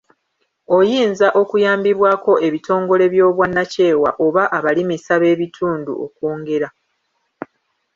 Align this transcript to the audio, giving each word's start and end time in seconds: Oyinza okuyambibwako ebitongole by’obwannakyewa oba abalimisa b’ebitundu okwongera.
Oyinza 0.77 1.27
okuyambibwako 1.41 2.31
ebitongole 2.47 3.05
by’obwannakyewa 3.13 4.09
oba 4.25 4.43
abalimisa 4.57 5.13
b’ebitundu 5.21 5.91
okwongera. 6.05 6.67